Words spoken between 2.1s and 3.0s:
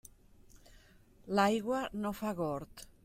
fa gord.